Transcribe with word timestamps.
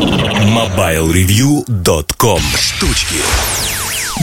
MobileReview.com 0.00 2.40
Штучки 2.58 3.16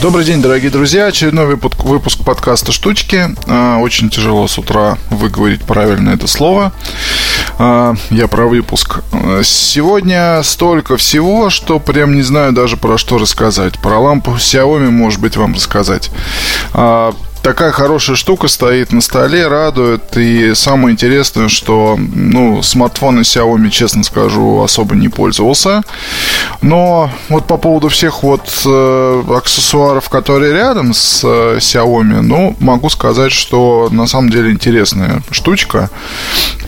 Добрый 0.00 0.24
день, 0.24 0.42
дорогие 0.42 0.72
друзья. 0.72 1.06
Очередной 1.06 1.46
выпуск, 1.46 1.84
выпуск 1.84 2.24
подкаста 2.24 2.72
«Штучки». 2.72 3.28
А, 3.46 3.78
очень 3.78 4.10
тяжело 4.10 4.48
с 4.48 4.58
утра 4.58 4.98
выговорить 5.10 5.62
правильно 5.62 6.10
это 6.10 6.26
слово. 6.26 6.72
А, 7.58 7.94
я 8.10 8.26
про 8.26 8.46
выпуск. 8.46 9.02
Сегодня 9.44 10.42
столько 10.42 10.96
всего, 10.96 11.48
что 11.48 11.78
прям 11.78 12.16
не 12.16 12.22
знаю 12.22 12.52
даже 12.52 12.76
про 12.76 12.98
что 12.98 13.18
рассказать. 13.18 13.78
Про 13.78 14.00
лампу 14.00 14.32
Xiaomi, 14.32 14.90
может 14.90 15.20
быть, 15.20 15.36
вам 15.36 15.54
рассказать. 15.54 16.10
Такая 17.48 17.72
хорошая 17.72 18.14
штука 18.14 18.46
стоит 18.46 18.92
на 18.92 19.00
столе, 19.00 19.48
радует. 19.48 20.14
И 20.18 20.52
самое 20.54 20.92
интересное, 20.92 21.48
что 21.48 21.96
ну, 21.98 22.62
смартфоны 22.62 23.20
Xiaomi, 23.20 23.70
честно 23.70 24.04
скажу, 24.04 24.60
особо 24.60 24.94
не 24.94 25.08
пользовался. 25.08 25.82
Но 26.60 27.10
вот 27.30 27.46
по 27.46 27.56
поводу 27.56 27.88
всех 27.88 28.22
вот 28.22 28.42
э, 28.66 29.22
аксессуаров, 29.34 30.10
которые 30.10 30.52
рядом 30.52 30.92
с 30.92 31.22
э, 31.24 31.56
Xiaomi, 31.56 32.20
ну, 32.20 32.54
могу 32.60 32.90
сказать, 32.90 33.32
что 33.32 33.88
на 33.90 34.06
самом 34.06 34.28
деле 34.28 34.50
интересная 34.50 35.22
штучка. 35.30 35.88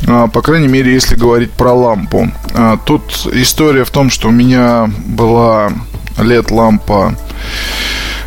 Э, 0.09 0.28
по 0.33 0.41
крайней 0.41 0.69
мере, 0.69 0.95
если 0.95 1.15
говорить 1.15 1.51
про 1.51 1.75
лампу. 1.75 2.31
Э, 2.55 2.78
тут 2.87 3.28
история 3.34 3.84
в 3.84 3.91
том, 3.91 4.09
что 4.09 4.28
у 4.28 4.33
меня 4.33 4.91
была 5.05 5.73
LED-лампа 6.17 7.17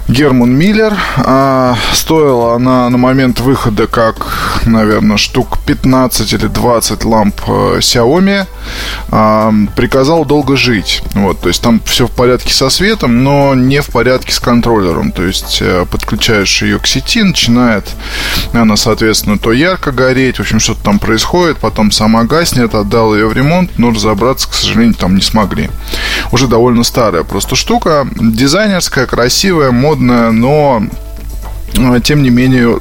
Герман 0.08 0.54
Миллер. 0.56 0.94
А, 1.18 1.76
стоила 1.94 2.56
она 2.56 2.90
на 2.90 2.98
момент 2.98 3.40
выхода 3.40 3.88
как, 3.88 4.53
наверное, 4.66 5.18
штук 5.18 5.60
15 5.66 6.34
или 6.34 6.48
20 6.48 7.06
ламп 7.06 7.42
э, 7.48 7.78
Xiaomi. 7.80 8.46
А, 9.10 9.54
приказал 9.76 10.26
долго 10.26 10.56
жить. 10.56 11.02
Вот, 11.14 11.42
то 11.42 11.48
есть 11.48 11.62
там 11.62 11.82
все 11.86 12.08
в 12.08 12.12
порядке 12.12 12.54
со 12.54 12.70
светом, 12.70 13.24
но 13.24 13.56
не 13.56 13.82
в 13.82 13.88
порядке 13.88 14.34
с 14.34 14.40
контроллером. 14.40 15.12
То 15.12 15.24
есть 15.24 15.60
э, 15.62 15.86
подключаешь 15.90 16.62
ее 16.62 16.80
к 16.80 16.88
сети, 16.88 17.24
начинает 17.24 17.88
она, 18.54 18.76
соответственно, 18.76 19.38
то 19.38 19.52
ярко 19.52 19.92
гореть, 19.92 20.38
в 20.38 20.42
общем, 20.42 20.60
что-то 20.60 20.84
там 20.84 21.00
происходит, 21.00 21.58
потом 21.58 21.92
сама 21.92 22.24
гаснет, 22.24 22.76
отдал 22.76 23.16
ее 23.16 23.28
в 23.28 23.34
ремонт, 23.34 23.78
но 23.78 23.92
разобраться, 23.92 24.50
к 24.50 24.54
сожалению, 24.54 24.96
там 24.96 25.16
не 25.16 25.22
смогли. 25.22 25.70
Уже 26.32 26.48
довольно 26.48 26.84
старая 26.84 27.24
просто 27.24 27.56
штука, 27.56 28.08
дизайнерская, 28.16 29.06
красивая, 29.06 29.72
модная 29.72 30.32
но 30.32 30.84
э, 31.76 32.00
тем 32.04 32.24
не 32.24 32.30
менее 32.30 32.80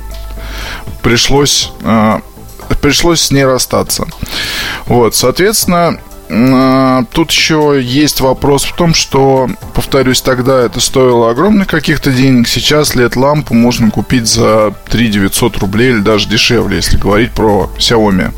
пришлось 1.03 1.73
э, 1.83 2.21
пришлось 2.81 3.21
с 3.21 3.31
ней 3.31 3.45
расстаться. 3.45 4.07
Вот, 4.87 5.15
соответственно, 5.15 5.99
э, 6.29 6.83
Тут 7.13 7.31
еще 7.31 7.79
есть 7.83 8.21
вопрос 8.21 8.65
в 8.65 8.75
том, 8.75 8.95
что, 8.95 9.49
повторюсь, 9.75 10.21
тогда 10.21 10.61
это 10.61 10.81
стоило 10.81 11.31
огромных 11.31 11.69
каких-то 11.69 12.11
денег. 12.11 12.49
Сейчас 12.49 12.95
LED-лампу 12.95 13.55
можно 13.55 13.91
купить 13.91 14.27
за 14.27 14.75
3 14.89 15.09
900 15.09 15.59
рублей 15.59 15.91
или 15.91 16.01
даже 16.01 16.29
дешевле, 16.29 16.77
если 16.77 16.97
говорить 16.97 17.33
про 17.33 17.71
Xiaomi. 17.79 18.33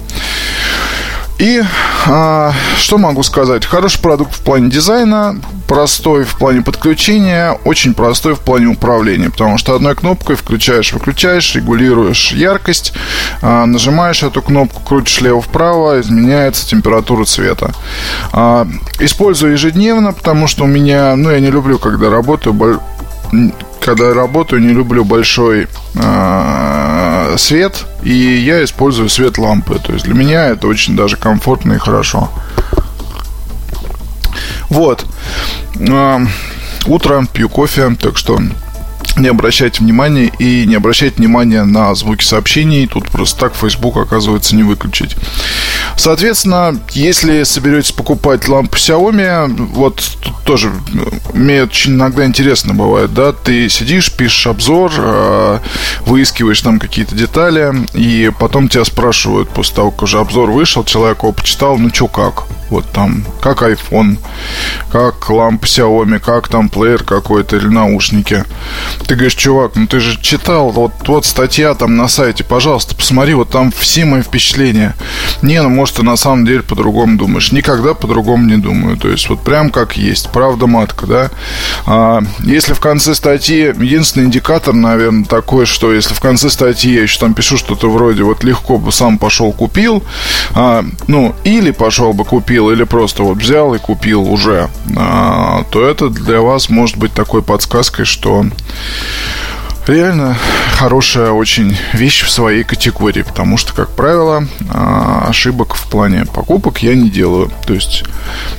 И 1.38 1.62
а, 2.06 2.52
что 2.78 2.96
могу 2.96 3.22
сказать? 3.22 3.66
Хороший 3.66 4.00
продукт 4.00 4.34
в 4.36 4.40
плане 4.40 4.70
дизайна, 4.70 5.36
простой 5.66 6.24
в 6.24 6.36
плане 6.36 6.62
подключения, 6.62 7.58
очень 7.64 7.92
простой 7.92 8.34
в 8.34 8.40
плане 8.40 8.66
управления, 8.66 9.30
потому 9.30 9.58
что 9.58 9.74
одной 9.74 9.96
кнопкой 9.96 10.36
включаешь, 10.36 10.92
выключаешь, 10.92 11.54
регулируешь 11.56 12.32
яркость, 12.32 12.92
а, 13.42 13.66
нажимаешь 13.66 14.22
эту 14.22 14.42
кнопку, 14.42 14.80
крутишь 14.80 15.20
лево-вправо, 15.22 16.00
изменяется 16.00 16.68
температура 16.68 17.24
цвета. 17.24 17.72
А, 18.32 18.68
использую 19.00 19.52
ежедневно, 19.52 20.12
потому 20.12 20.46
что 20.46 20.64
у 20.64 20.68
меня, 20.68 21.16
ну, 21.16 21.30
я 21.30 21.40
не 21.40 21.50
люблю, 21.50 21.78
когда 21.78 22.10
работаю, 22.10 22.80
когда 23.80 24.14
работаю, 24.14 24.62
не 24.62 24.72
люблю 24.72 25.04
большой 25.04 25.68
э, 25.94 26.83
свет, 27.36 27.86
и 28.02 28.12
я 28.12 28.62
использую 28.64 29.08
свет 29.08 29.38
лампы. 29.38 29.78
То 29.78 29.92
есть 29.92 30.04
для 30.04 30.14
меня 30.14 30.48
это 30.48 30.66
очень 30.66 30.96
даже 30.96 31.16
комфортно 31.16 31.74
и 31.74 31.78
хорошо. 31.78 32.30
Вот. 34.68 35.06
Э, 35.76 36.18
утро, 36.86 37.26
пью 37.32 37.48
кофе, 37.48 37.96
так 38.00 38.16
что 38.16 38.40
не 39.16 39.28
обращайте 39.28 39.82
внимания 39.82 40.30
и 40.38 40.66
не 40.66 40.74
обращайте 40.74 41.16
внимания 41.16 41.64
на 41.64 41.94
звуки 41.94 42.24
сообщений. 42.24 42.86
Тут 42.86 43.10
просто 43.10 43.38
так 43.40 43.54
Facebook, 43.54 43.96
оказывается, 43.96 44.56
не 44.56 44.62
выключить. 44.62 45.16
Соответственно, 45.96 46.78
если 46.92 47.42
соберетесь 47.44 47.92
покупать 47.92 48.48
лампу 48.48 48.76
Xiaomi, 48.76 49.68
вот 49.72 50.02
тут 50.20 50.34
тоже 50.44 50.72
мне 51.32 51.62
очень 51.62 51.92
иногда 51.92 52.24
интересно 52.24 52.74
бывает, 52.74 53.14
да, 53.14 53.32
ты 53.32 53.68
сидишь, 53.68 54.12
пишешь 54.12 54.46
обзор, 54.46 54.92
а, 54.98 55.60
выискиваешь 56.06 56.60
там 56.60 56.78
какие-то 56.78 57.14
детали, 57.14 57.72
и 57.94 58.30
потом 58.38 58.68
тебя 58.68 58.84
спрашивают 58.84 59.48
после 59.50 59.76
того, 59.76 59.90
как 59.90 60.02
уже 60.02 60.18
обзор 60.18 60.50
вышел, 60.50 60.84
человек 60.84 61.18
его 61.18 61.32
почитал, 61.32 61.78
ну 61.78 61.90
что 61.92 62.08
как? 62.08 62.44
Вот 62.70 62.90
там, 62.92 63.24
как 63.40 63.62
iPhone, 63.62 64.18
как 64.90 65.28
лампа 65.30 65.64
Xiaomi, 65.66 66.18
как 66.18 66.48
там 66.48 66.68
плеер 66.68 67.04
какой-то 67.04 67.56
или 67.56 67.68
наушники. 67.68 68.44
Ты 69.06 69.16
говоришь, 69.16 69.34
чувак, 69.34 69.72
ну 69.74 69.86
ты 69.86 70.00
же 70.00 70.18
читал, 70.20 70.70
вот, 70.70 70.92
вот 71.06 71.26
статья 71.26 71.74
там 71.74 71.96
на 71.96 72.08
сайте, 72.08 72.42
пожалуйста, 72.42 72.94
посмотри, 72.94 73.34
вот 73.34 73.50
там 73.50 73.70
все 73.70 74.04
мои 74.06 74.22
впечатления. 74.22 74.94
Не, 75.42 75.60
ну 75.60 75.68
может 75.68 75.96
ты 75.96 76.02
на 76.02 76.16
самом 76.16 76.46
деле 76.46 76.62
по-другому 76.62 77.18
думаешь. 77.18 77.52
Никогда 77.52 77.92
по-другому 77.92 78.46
не 78.46 78.56
думаю. 78.56 78.96
То 78.96 79.08
есть 79.08 79.28
вот 79.28 79.42
прям 79.44 79.70
как 79.70 79.96
есть, 79.96 80.30
правда 80.30 80.66
матка, 80.66 81.06
да. 81.06 81.30
А, 81.86 82.22
если 82.40 82.72
в 82.72 82.80
конце 82.80 83.14
статьи, 83.14 83.74
единственный 83.78 84.24
индикатор, 84.24 84.72
наверное, 84.72 85.24
такой, 85.24 85.66
что 85.66 85.92
если 85.92 86.14
в 86.14 86.20
конце 86.20 86.48
статьи 86.48 86.94
я 86.94 87.02
еще 87.02 87.18
там 87.18 87.34
пишу 87.34 87.58
что-то 87.58 87.90
вроде 87.90 88.22
вот 88.22 88.42
легко 88.42 88.78
бы 88.78 88.90
сам 88.90 89.18
пошел 89.18 89.52
купил, 89.52 90.02
а, 90.54 90.84
ну, 91.08 91.34
или 91.44 91.72
пошел 91.72 92.14
бы 92.14 92.24
купил, 92.24 92.70
или 92.70 92.84
просто 92.84 93.22
вот 93.22 93.36
взял 93.36 93.74
и 93.74 93.78
купил 93.78 94.22
уже, 94.22 94.70
а, 94.96 95.64
то 95.70 95.86
это 95.86 96.08
для 96.08 96.40
вас 96.40 96.70
может 96.70 96.96
быть 96.96 97.12
такой 97.12 97.42
подсказкой, 97.42 98.06
что 98.06 98.46
реально 99.86 100.36
хорошая 100.76 101.30
очень 101.30 101.76
вещь 101.92 102.22
в 102.24 102.30
своей 102.30 102.64
категории, 102.64 103.22
потому 103.22 103.56
что, 103.56 103.74
как 103.74 103.90
правило, 103.90 104.46
а, 104.70 105.26
ошибок 105.28 105.74
в 105.74 105.88
плане 105.88 106.24
покупок 106.26 106.82
я 106.82 106.94
не 106.94 107.10
делаю. 107.10 107.50
То 107.66 107.74
есть, 107.74 108.04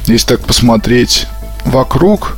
если 0.06 0.28
так 0.28 0.42
посмотреть 0.42 1.28
вокруг, 1.66 2.38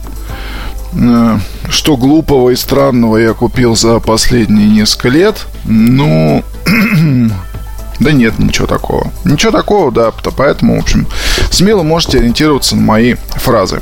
э, 0.93 1.37
что 1.69 1.97
глупого 1.97 2.49
и 2.51 2.55
странного 2.55 3.17
я 3.17 3.33
купил 3.33 3.75
за 3.75 3.99
последние 3.99 4.67
несколько 4.67 5.09
лет, 5.09 5.45
ну, 5.65 6.43
да 7.99 8.11
нет, 8.11 8.39
ничего 8.39 8.67
такого. 8.67 9.11
Ничего 9.25 9.51
такого, 9.51 9.91
да, 9.91 10.11
поэтому, 10.11 10.77
в 10.77 10.83
общем, 10.83 11.07
смело 11.51 11.83
можете 11.83 12.19
ориентироваться 12.19 12.75
на 12.75 12.81
мои 12.81 13.15
фразы. 13.35 13.81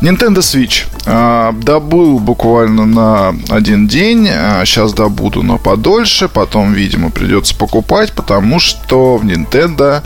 Nintendo 0.00 0.38
Switch. 0.38 0.84
А, 1.06 1.52
добыл 1.52 2.18
буквально 2.18 2.86
на 2.86 3.34
один 3.48 3.86
день. 3.86 4.28
А, 4.28 4.64
сейчас 4.64 4.92
добуду, 4.92 5.42
но 5.42 5.58
подольше. 5.58 6.28
Потом, 6.28 6.72
видимо, 6.72 7.10
придется 7.10 7.54
покупать, 7.54 8.12
потому 8.12 8.58
что 8.58 9.16
в 9.16 9.24
Nintendo, 9.24 10.02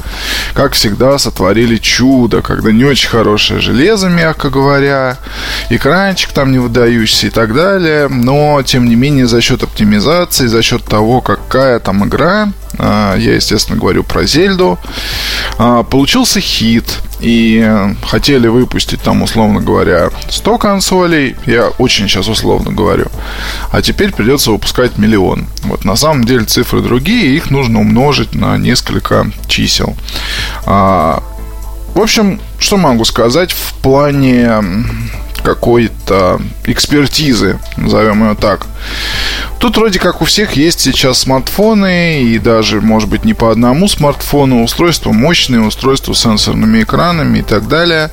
как 0.55 0.73
всегда, 0.73 1.19
сотворили 1.19 1.77
чудо, 1.77 2.43
когда 2.43 2.73
не 2.73 2.85
очень 2.85 3.09
хорошее 3.09 3.61
железо, 3.61 4.09
мягко 4.09 4.51
говоря, 4.51 5.19
экранчик 5.71 6.33
там 6.33 6.53
не 6.53 6.59
выдающийся 6.59 7.29
и 7.29 7.31
так 7.31 7.55
далее. 7.55 8.09
Но, 8.09 8.63
тем 8.63 8.89
не 8.89 8.95
менее, 8.95 9.27
за 9.27 9.41
счет 9.41 9.63
оптимизации, 9.63 10.47
за 10.47 10.63
счет 10.63 10.85
того, 10.85 11.21
какая 11.51 11.81
там 11.81 12.07
игра, 12.07 12.53
а, 12.79 13.17
я, 13.17 13.35
естественно, 13.35 13.77
говорю 13.77 14.05
про 14.05 14.25
Зельду, 14.25 14.79
получился 15.91 16.41
хит. 16.41 16.85
И 17.21 17.93
хотели 18.03 18.49
выпустить 18.49 19.03
там, 19.03 19.21
условно 19.21 19.61
говоря, 19.61 20.09
100 20.31 20.57
консолей. 20.57 21.37
Я 21.45 21.69
очень 21.77 22.09
сейчас 22.09 22.29
условно 22.29 22.73
говорю. 22.73 23.09
А 23.71 23.83
теперь 23.83 24.11
придется 24.11 24.53
выпускать 24.53 24.97
миллион. 24.97 25.47
Вот 25.65 25.85
на 25.85 25.97
самом 25.97 26.25
деле 26.25 26.47
цифры 26.47 26.81
другие, 26.81 27.37
их 27.37 27.51
нужно 27.51 27.81
умножить 27.81 28.35
на 28.35 28.57
несколько 28.57 29.31
чисел. 29.49 29.97
А, 30.65 31.23
в 31.95 32.01
общем, 32.01 32.41
что 32.59 32.79
могу 32.79 33.05
сказать 33.05 33.53
в 33.53 33.75
плане 33.83 34.63
какой-то 35.41 36.41
экспертизы, 36.65 37.59
назовем 37.77 38.29
ее 38.29 38.35
так. 38.35 38.67
Тут 39.61 39.77
вроде 39.77 39.99
как 39.99 40.23
у 40.23 40.25
всех 40.25 40.55
есть 40.55 40.81
сейчас 40.81 41.19
смартфоны, 41.19 42.23
и 42.23 42.39
даже, 42.39 42.81
может 42.81 43.11
быть, 43.11 43.27
не 43.27 43.35
по 43.35 43.51
одному 43.51 43.89
смартфону, 43.89 44.65
устройства 44.65 45.13
мощные, 45.13 45.61
устройства 45.61 46.15
с 46.15 46.23
сенсорными 46.23 46.83
экранами 46.83 47.41
и 47.41 47.43
так 47.43 47.69
далее. 47.69 48.11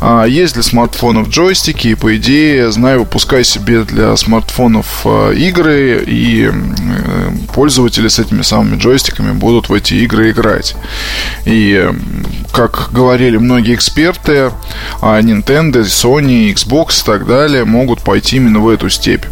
А, 0.00 0.24
есть 0.24 0.54
для 0.54 0.62
смартфонов 0.62 1.28
джойстики, 1.28 1.88
и, 1.88 1.94
по 1.94 2.16
идее, 2.16 2.72
знаю, 2.72 3.00
выпускай 3.00 3.44
себе 3.44 3.82
для 3.82 4.16
смартфонов 4.16 5.02
а, 5.04 5.32
игры, 5.32 6.02
и 6.06 6.50
э, 6.50 7.30
пользователи 7.52 8.08
с 8.08 8.18
этими 8.18 8.40
самыми 8.40 8.78
джойстиками 8.78 9.32
будут 9.32 9.68
в 9.68 9.74
эти 9.74 9.94
игры 9.94 10.30
играть. 10.30 10.76
И 11.44 11.90
как 12.56 12.88
говорили 12.90 13.36
многие 13.36 13.74
эксперты, 13.74 14.50
а 15.02 15.20
Nintendo, 15.20 15.82
Sony, 15.82 16.50
Xbox 16.54 17.02
и 17.02 17.04
так 17.04 17.26
далее 17.26 17.66
могут 17.66 18.00
пойти 18.00 18.36
именно 18.36 18.60
в 18.60 18.68
эту 18.70 18.88
степь. 18.88 19.26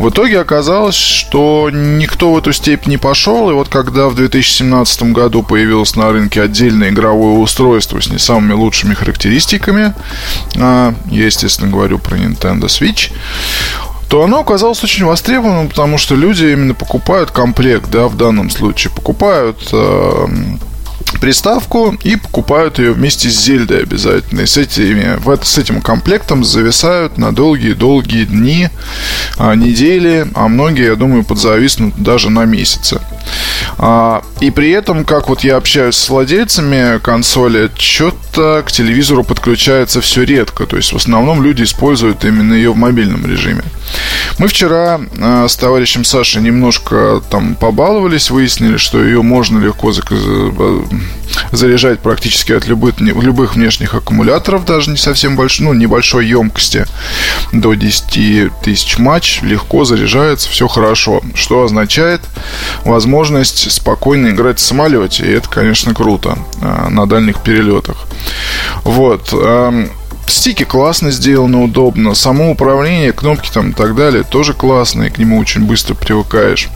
В 0.00 0.08
итоге 0.08 0.40
оказалось, 0.40 0.96
что 0.96 1.70
никто 1.72 2.32
в 2.32 2.38
эту 2.38 2.52
степь 2.52 2.88
не 2.88 2.96
пошел, 2.96 3.48
и 3.48 3.54
вот 3.54 3.68
когда 3.68 4.08
в 4.08 4.16
2017 4.16 5.12
году 5.12 5.44
появилось 5.44 5.94
на 5.94 6.10
рынке 6.10 6.42
отдельное 6.42 6.90
игровое 6.90 7.38
устройство 7.38 8.00
с 8.00 8.08
не 8.08 8.18
самыми 8.18 8.54
лучшими 8.54 8.94
характеристиками, 8.94 9.94
а, 10.56 10.94
я, 11.12 11.26
естественно, 11.26 11.70
говорю 11.70 12.00
про 12.00 12.16
Nintendo 12.16 12.64
Switch, 12.64 13.12
то 14.08 14.24
оно 14.24 14.40
оказалось 14.40 14.82
очень 14.82 15.04
востребованным, 15.04 15.68
потому 15.68 15.96
что 15.96 16.16
люди 16.16 16.46
именно 16.46 16.74
покупают 16.74 17.30
комплект, 17.30 17.88
да, 17.88 18.08
в 18.08 18.16
данном 18.16 18.50
случае, 18.50 18.92
покупают 18.92 19.58
э, 19.72 20.26
приставку 21.20 21.96
и 22.02 22.16
покупают 22.16 22.78
ее 22.78 22.92
вместе 22.92 23.28
с 23.28 23.40
Зельдой 23.40 23.82
обязательно. 23.82 24.42
И 24.42 24.46
с, 24.46 24.56
этими, 24.56 25.18
с 25.44 25.58
этим 25.58 25.80
комплектом 25.80 26.44
зависают 26.44 27.18
на 27.18 27.32
долгие-долгие 27.32 28.24
дни, 28.24 28.68
а, 29.38 29.54
недели, 29.54 30.26
а 30.34 30.48
многие, 30.48 30.86
я 30.86 30.96
думаю, 30.96 31.24
подзависнут 31.24 31.94
даже 31.96 32.30
на 32.30 32.44
месяцы. 32.44 33.00
А, 33.78 34.22
и 34.40 34.50
при 34.50 34.70
этом, 34.70 35.04
как 35.04 35.28
вот 35.28 35.44
я 35.44 35.56
общаюсь 35.56 35.96
с 35.96 36.08
владельцами 36.08 36.98
консоли, 36.98 37.70
что-то 37.76 38.62
к 38.66 38.72
телевизору 38.72 39.24
подключается 39.24 40.00
все 40.00 40.24
редко. 40.24 40.66
То 40.66 40.76
есть 40.76 40.92
в 40.92 40.96
основном 40.96 41.42
люди 41.42 41.62
используют 41.62 42.24
именно 42.24 42.54
ее 42.54 42.72
в 42.72 42.76
мобильном 42.76 43.26
режиме. 43.26 43.64
Мы 44.38 44.48
вчера 44.48 45.00
э, 45.00 45.46
с 45.48 45.56
товарищем 45.56 46.04
Сашей 46.04 46.42
немножко 46.42 47.22
там 47.30 47.54
побаловались, 47.54 48.30
выяснили, 48.30 48.76
что 48.76 49.02
ее 49.02 49.22
можно 49.22 49.58
легко 49.58 49.92
заряжать 51.50 52.00
практически 52.00 52.52
от 52.52 52.66
любых, 52.66 53.00
любых 53.00 53.54
внешних 53.54 53.94
аккумуляторов, 53.94 54.64
даже 54.64 54.90
не 54.90 54.96
совсем 54.96 55.36
большой, 55.36 55.66
ну, 55.66 55.72
небольшой 55.74 56.26
емкости, 56.26 56.86
до 57.52 57.74
10 57.74 58.52
тысяч 58.62 58.98
матч, 58.98 59.40
легко 59.42 59.84
заряжается, 59.84 60.48
все 60.48 60.68
хорошо. 60.68 61.22
Что 61.34 61.64
означает 61.64 62.20
возможность 62.84 63.70
спокойно 63.70 64.28
играть 64.28 64.58
в 64.58 64.62
самолете, 64.62 65.24
и 65.24 65.32
это, 65.32 65.48
конечно, 65.48 65.94
круто 65.94 66.38
э, 66.60 66.88
на 66.88 67.06
дальних 67.06 67.42
перелетах. 67.42 67.96
Вот. 68.84 69.32
Стики 70.26 70.64
классно 70.64 71.10
сделаны, 71.10 71.58
удобно. 71.58 72.14
Само 72.14 72.50
управление, 72.50 73.12
кнопки 73.12 73.50
там 73.52 73.70
и 73.70 73.74
так 73.74 73.94
далее 73.94 74.22
тоже 74.22 74.54
классные, 74.54 75.10
к 75.10 75.18
нему 75.18 75.38
очень 75.38 75.64
быстро 75.64 75.94
привыкаешь. 75.94 76.68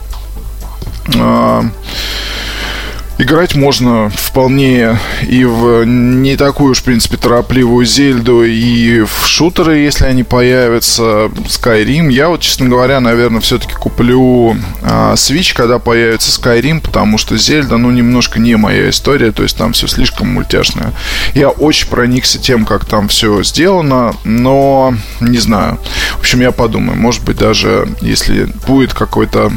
Играть 3.19 3.55
можно 3.55 4.11
вполне 4.11 4.99
и 5.27 5.43
в 5.43 5.83
не 5.85 6.37
такую 6.37 6.71
уж, 6.71 6.81
в 6.81 6.83
принципе, 6.83 7.17
торопливую 7.17 7.83
Зельду, 7.83 8.43
и 8.43 9.01
в 9.01 9.25
шутеры, 9.25 9.79
если 9.79 10.05
они 10.05 10.21
появятся, 10.23 11.31
Skyrim. 11.47 12.11
Я 12.11 12.29
вот, 12.29 12.41
честно 12.41 12.69
говоря, 12.69 12.99
наверное, 12.99 13.41
все-таки 13.41 13.73
куплю 13.73 14.55
а, 14.83 15.15
Switch, 15.15 15.55
когда 15.55 15.79
появится 15.79 16.29
Skyrim, 16.29 16.79
потому 16.79 17.17
что 17.17 17.37
Зельда, 17.37 17.77
ну, 17.77 17.89
немножко 17.89 18.39
не 18.39 18.55
моя 18.55 18.91
история, 18.91 19.31
то 19.31 19.41
есть 19.41 19.57
там 19.57 19.73
все 19.73 19.87
слишком 19.87 20.27
мультяшное. 20.27 20.93
Я 21.33 21.49
очень 21.49 21.87
проникся 21.87 22.37
тем, 22.37 22.65
как 22.65 22.85
там 22.85 23.07
все 23.07 23.41
сделано, 23.41 24.13
но 24.25 24.93
не 25.21 25.39
знаю. 25.39 25.79
В 26.17 26.19
общем, 26.19 26.41
я 26.41 26.51
подумаю, 26.51 26.99
может 26.99 27.23
быть, 27.23 27.37
даже 27.37 27.89
если 28.01 28.43
будет 28.67 28.93
какой-то 28.93 29.51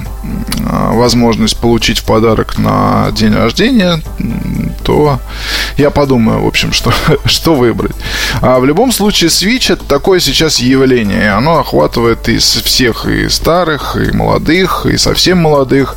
а, 0.66 0.92
возможность 0.92 1.58
получить 1.58 1.98
в 1.98 2.04
подарок 2.04 2.56
на 2.56 3.10
день 3.12 3.34
рождения, 3.34 3.49
рождения, 3.50 4.00
то 4.84 5.18
я 5.76 5.90
подумаю, 5.90 6.42
в 6.42 6.46
общем, 6.46 6.72
что, 6.72 6.92
что 7.24 7.54
выбрать. 7.54 7.96
А 8.40 8.58
в 8.58 8.64
любом 8.64 8.92
случае, 8.92 9.28
Switch 9.28 9.72
это 9.72 9.84
такое 9.84 10.20
сейчас 10.20 10.60
явление. 10.60 11.32
Оно 11.32 11.58
охватывает 11.58 12.28
и 12.28 12.38
всех, 12.38 13.06
и 13.06 13.28
старых, 13.28 13.96
и 13.96 14.12
молодых, 14.16 14.86
и 14.86 14.96
совсем 14.96 15.38
молодых. 15.38 15.96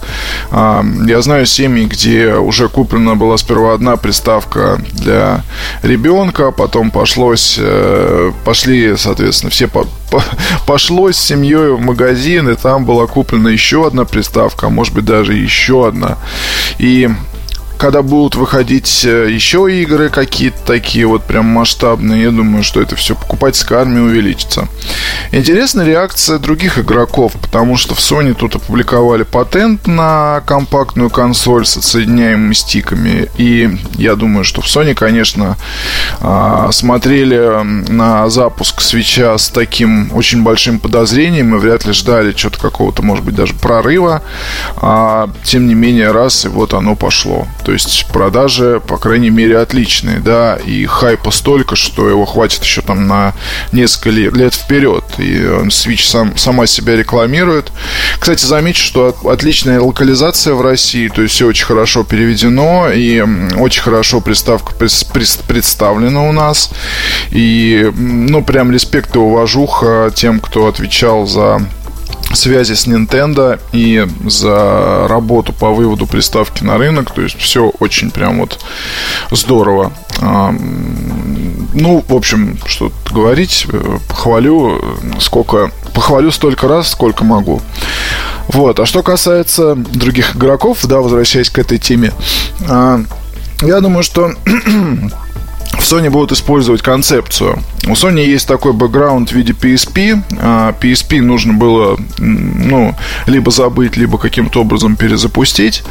А, 0.51 0.83
я 1.07 1.21
знаю 1.21 1.45
семьи, 1.45 1.85
где 1.85 2.33
уже 2.33 2.69
куплена 2.69 3.15
была 3.15 3.37
сперва 3.37 3.73
одна 3.73 3.97
приставка 3.97 4.81
для 4.91 5.43
ребенка, 5.83 6.51
потом 6.51 6.91
пошлось, 6.91 7.57
э, 7.59 8.31
пошли, 8.45 8.95
соответственно, 8.97 9.49
все 9.49 9.67
по, 9.67 9.85
по, 10.11 10.23
пошло 10.65 11.11
с 11.11 11.17
семьей 11.17 11.71
в 11.71 11.79
магазин, 11.79 12.49
и 12.49 12.55
там 12.55 12.85
была 12.85 13.07
куплена 13.07 13.49
еще 13.49 13.85
одна 13.87 14.05
приставка, 14.05 14.67
а 14.67 14.69
может 14.69 14.93
быть 14.93 15.05
даже 15.05 15.33
еще 15.33 15.87
одна. 15.87 16.17
И 16.79 17.09
когда 17.83 18.01
будут 18.01 18.35
выходить 18.35 19.03
э, 19.03 19.27
еще 19.29 19.67
игры 19.81 20.07
какие-то 20.07 20.57
такие 20.65 21.05
вот 21.05 21.25
прям 21.25 21.47
масштабные, 21.47 22.23
я 22.23 22.31
думаю, 22.31 22.63
что 22.63 22.81
это 22.81 22.95
все 22.95 23.13
покупательская 23.13 23.79
армия 23.79 23.99
увеличится. 23.99 24.69
Интересная 25.33 25.85
реакция 25.85 26.39
других 26.39 26.79
игроков, 26.79 27.33
потому 27.41 27.75
что 27.75 27.93
в 27.93 27.97
Sony 27.97 28.35
тут 28.35 28.55
опубликовали 28.55 29.23
патент 29.23 29.85
на 29.85 30.41
компактную 30.45 31.09
консоль 31.09 31.65
с 31.65 31.75
отсоединяемыми 31.75 32.53
стиками. 32.53 33.29
И 33.35 33.77
я 33.95 34.15
думаю, 34.15 34.45
что 34.45 34.61
в 34.61 34.65
Sony, 34.65 34.93
конечно, 34.93 35.57
а, 36.21 36.71
смотрели 36.71 37.63
на 37.91 38.29
запуск 38.29 38.79
свеча 38.79 39.37
с 39.37 39.49
таким 39.49 40.09
очень 40.15 40.43
большим 40.43 40.79
подозрением 40.79 41.53
и 41.53 41.59
вряд 41.59 41.85
ли 41.85 41.91
ждали 41.91 42.31
что-то 42.33 42.59
какого-то, 42.59 43.01
может 43.01 43.25
быть, 43.25 43.35
даже 43.35 43.53
прорыва. 43.55 44.21
А, 44.77 45.29
тем 45.43 45.67
не 45.67 45.73
менее, 45.73 46.11
раз, 46.11 46.45
и 46.45 46.47
вот 46.47 46.73
оно 46.73 46.95
пошло. 46.95 47.45
То 47.65 47.72
есть 47.73 48.07
продажи, 48.07 48.81
по 48.87 48.97
крайней 48.97 49.29
мере, 49.29 49.57
отличные, 49.57 50.19
да, 50.19 50.55
и 50.55 50.85
хайпа 50.85 51.31
столько, 51.31 51.75
что 51.75 52.09
его 52.09 52.25
хватит 52.25 52.63
еще 52.63 52.81
там 52.81 53.07
на 53.07 53.33
несколько 53.71 54.09
лет 54.09 54.53
вперед. 54.53 55.03
И 55.17 55.37
Switch 55.67 56.07
сам, 56.07 56.37
сама 56.37 56.67
себя 56.67 56.95
рекламирует. 56.95 57.71
Кстати, 58.19 58.45
замечу, 58.45 58.83
что 58.83 59.15
отличная 59.25 59.79
локализация 59.79 60.53
в 60.53 60.61
России, 60.61 61.07
то 61.07 61.21
есть 61.21 61.35
все 61.35 61.47
очень 61.47 61.65
хорошо 61.65 62.03
переведено, 62.03 62.89
и 62.91 63.21
очень 63.57 63.81
хорошо 63.81 64.21
приставка 64.21 64.73
представлена 64.73 66.23
у 66.23 66.31
нас. 66.31 66.71
И, 67.31 67.91
ну, 67.95 68.43
прям 68.43 68.71
респект 68.71 69.15
и 69.15 69.19
уважуха 69.19 70.11
тем, 70.15 70.39
кто 70.39 70.67
отвечал 70.67 71.25
за 71.25 71.61
связи 72.35 72.73
с 72.73 72.87
Nintendo 72.87 73.59
и 73.71 74.07
за 74.25 75.07
работу 75.07 75.53
по 75.53 75.71
выводу 75.73 76.07
приставки 76.07 76.63
на 76.63 76.77
рынок. 76.77 77.11
То 77.11 77.21
есть 77.21 77.37
все 77.39 77.71
очень 77.79 78.11
прям 78.11 78.39
вот 78.39 78.59
здорово. 79.31 79.93
Ну, 81.73 82.03
в 82.07 82.13
общем, 82.13 82.59
что 82.65 82.91
говорить, 83.11 83.65
э, 83.67 83.97
похвалю, 84.07 84.79
сколько, 85.19 85.71
похвалю 85.93 86.31
столько 86.31 86.67
раз, 86.67 86.89
сколько 86.89 87.23
могу. 87.23 87.61
Вот, 88.47 88.79
а 88.79 88.85
что 88.85 89.01
касается 89.01 89.75
других 89.75 90.35
игроков, 90.35 90.85
да, 90.85 90.99
возвращаясь 90.99 91.49
к 91.49 91.57
этой 91.57 91.79
теме, 91.79 92.11
а, 92.69 93.01
я 93.61 93.81
думаю, 93.81 94.03
что 94.03 94.33
в 95.83 95.91
Sony 95.91 96.09
будут 96.09 96.31
использовать 96.31 96.81
концепцию. 96.81 97.59
У 97.85 97.91
Sony 97.91 98.25
есть 98.25 98.47
такой 98.47 98.71
бэкграунд 98.71 99.29
в 99.29 99.33
виде 99.33 99.51
PSP. 99.51 100.23
PSP 100.79 101.19
а, 101.19 101.21
нужно 101.21 101.53
было 101.53 101.97
ну, 102.17 102.95
либо 103.27 103.51
забыть, 103.51 103.97
либо 103.97 104.17
каким-то 104.17 104.61
образом 104.61 104.95
перезапустить. 104.95 105.83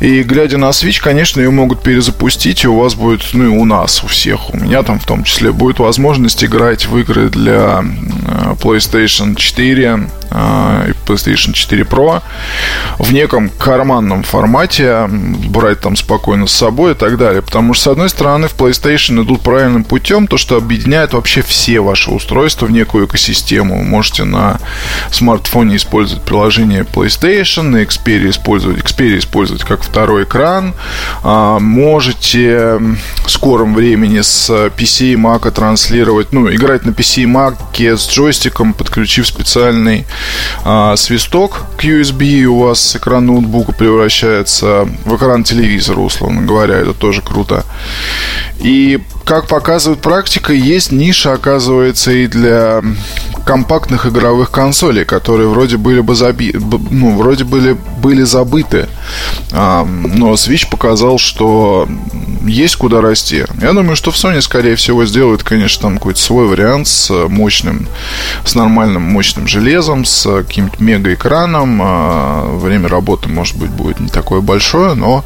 И 0.00 0.22
глядя 0.22 0.58
на 0.58 0.68
Switch, 0.68 1.00
конечно, 1.00 1.40
ее 1.40 1.50
могут 1.50 1.82
перезапустить, 1.82 2.64
и 2.64 2.68
у 2.68 2.78
вас 2.78 2.94
будет, 2.94 3.22
ну 3.32 3.44
и 3.44 3.48
у 3.48 3.64
нас, 3.64 4.04
у 4.04 4.06
всех, 4.06 4.52
у 4.52 4.58
меня 4.58 4.82
там 4.82 5.00
в 5.00 5.06
том 5.06 5.24
числе, 5.24 5.50
будет 5.50 5.78
возможность 5.78 6.44
играть 6.44 6.86
в 6.86 6.98
игры 6.98 7.30
для 7.30 7.82
а, 8.26 8.54
PlayStation 8.60 9.34
4 9.34 9.88
а, 9.88 10.00
и 10.32 10.92
PlayStation 11.06 11.52
4 11.52 11.82
Pro 11.84 12.22
в 12.98 13.12
неком 13.12 13.50
карманном 13.50 14.22
формате, 14.22 15.08
брать 15.08 15.80
там 15.80 15.96
спокойно 15.96 16.46
с 16.46 16.52
собой 16.52 16.92
и 16.92 16.94
так 16.94 17.18
далее. 17.18 17.42
Потому 17.42 17.74
что, 17.74 17.84
с 17.84 17.86
одной 17.88 18.08
стороны, 18.08 18.48
в 18.48 18.56
PlayStation 18.56 19.22
идут 19.22 19.42
правильным 19.42 19.84
путем, 19.84 20.26
то, 20.26 20.36
что 20.36 20.56
объединяет 20.56 21.12
вообще 21.12 21.42
все 21.42 21.80
ваши 21.80 22.10
устройства 22.10 22.66
в 22.66 22.70
некую 22.70 23.06
экосистему. 23.06 23.78
Вы 23.78 23.84
можете 23.84 24.24
на 24.24 24.58
смартфоне 25.10 25.76
использовать 25.76 26.24
приложение 26.24 26.82
PlayStation, 26.82 27.62
на 27.62 27.82
Xperia 27.82 28.30
использовать, 28.30 28.78
Xperia 28.78 29.18
использовать 29.18 29.64
как 29.64 29.82
второй 29.82 30.24
экран. 30.24 30.74
А, 31.22 31.58
можете 31.58 32.78
в 33.24 33.30
скором 33.30 33.74
времени 33.74 34.20
с 34.20 34.50
PC 34.50 35.12
и 35.12 35.16
Mac 35.16 35.50
транслировать, 35.50 36.32
ну, 36.32 36.52
играть 36.52 36.84
на 36.84 36.90
PC 36.90 37.22
и 37.22 37.26
Mac 37.26 37.56
с 37.96 38.08
джойстиком, 38.08 38.74
подключив 38.74 39.26
специальный 39.26 40.06
а, 40.64 40.96
свисток 40.96 41.66
к 41.76 41.84
USB, 41.84 42.24
и 42.24 42.46
у 42.46 42.60
вас 42.60 42.96
экран 42.96 43.26
ноутбука 43.26 43.72
превращается 43.72 44.88
в 45.04 45.16
экран 45.16 45.44
телевизора, 45.44 46.00
условно 46.00 46.42
говоря. 46.42 46.76
Это 46.76 46.94
тоже 46.94 47.22
круто. 47.22 47.64
И 48.58 49.00
как 49.24 49.46
показывает 49.46 50.00
практика, 50.00 50.52
есть 50.52 50.92
ниша, 50.92 51.32
оказывается, 51.32 52.10
и 52.12 52.26
для 52.26 52.82
компактных 53.44 54.06
игровых 54.06 54.50
консолей, 54.50 55.04
которые 55.04 55.48
вроде 55.48 55.76
были 55.76 56.00
бы 56.00 56.14
заби... 56.14 56.54
ну, 56.90 57.16
вроде 57.16 57.44
были, 57.44 57.76
были 58.00 58.22
забыты. 58.22 58.88
Но 59.50 60.32
Switch 60.34 60.68
показал, 60.70 61.18
что 61.18 61.88
есть 62.44 62.76
куда 62.76 63.00
расти. 63.00 63.44
Я 63.60 63.72
думаю, 63.72 63.96
что 63.96 64.10
в 64.10 64.14
Sony, 64.14 64.40
скорее 64.40 64.76
всего, 64.76 65.04
сделают, 65.04 65.42
конечно, 65.42 65.82
там 65.82 65.94
какой-то 65.94 66.20
свой 66.20 66.46
вариант 66.46 66.88
с 66.88 67.10
мощным, 67.28 67.88
с 68.44 68.54
нормальным 68.54 69.02
мощным 69.02 69.46
железом, 69.46 70.04
с 70.04 70.42
каким-то 70.42 70.82
мегаэкраном. 70.82 71.80
А, 71.82 72.58
время 72.58 72.88
работы, 72.88 73.28
может 73.28 73.56
быть, 73.56 73.70
будет 73.70 74.00
не 74.00 74.08
такое 74.08 74.40
большое, 74.40 74.94
но, 74.94 75.24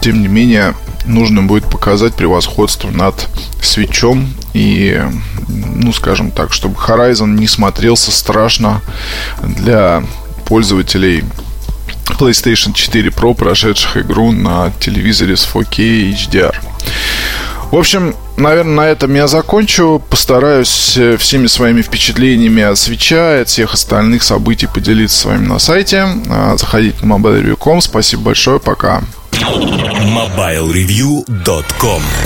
тем 0.00 0.20
не 0.20 0.28
менее, 0.28 0.74
нужно 1.04 1.42
будет 1.42 1.64
показать 1.68 2.14
превосходство 2.14 2.90
над 2.90 3.28
свечом 3.62 4.32
и, 4.52 5.02
ну, 5.48 5.92
скажем 5.92 6.30
так, 6.30 6.52
чтобы 6.52 6.76
Horizon 6.76 7.28
не 7.28 7.46
смотрелся 7.46 8.10
страшно 8.12 8.80
для 9.42 10.02
пользователей 10.46 11.24
PlayStation 12.06 12.72
4 12.72 13.10
Pro, 13.10 13.34
прошедших 13.34 13.96
игру 13.98 14.32
на 14.32 14.72
телевизоре 14.80 15.36
с 15.36 15.46
4K 15.46 16.12
HDR. 16.12 16.54
В 17.70 17.76
общем, 17.76 18.14
наверное, 18.36 18.74
на 18.74 18.86
этом 18.86 19.14
я 19.14 19.26
закончу. 19.26 20.00
Постараюсь 20.08 20.96
э, 20.96 21.16
всеми 21.16 21.48
своими 21.48 21.82
впечатлениями 21.82 22.62
от 22.62 22.78
свеча 22.78 23.38
и 23.38 23.40
от 23.40 23.48
всех 23.48 23.74
остальных 23.74 24.22
событий 24.22 24.68
поделиться 24.72 25.18
с 25.18 25.24
вами 25.24 25.46
на 25.46 25.58
сайте. 25.58 26.06
А, 26.28 26.56
заходите 26.56 27.04
на 27.04 27.14
mobilereview.com. 27.14 27.80
Спасибо 27.80 28.22
большое. 28.22 28.60
Пока. 28.60 29.02
MobileReview.com 30.14 32.24